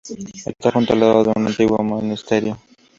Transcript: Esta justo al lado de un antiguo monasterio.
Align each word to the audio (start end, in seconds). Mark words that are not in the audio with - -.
Esta 0.47 0.71
justo 0.71 0.93
al 0.93 0.99
lado 0.99 1.23
de 1.23 1.33
un 1.35 1.45
antiguo 1.45 1.77
monasterio. 1.83 2.57